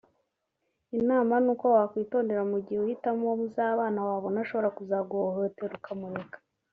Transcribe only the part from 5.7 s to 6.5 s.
ukamureka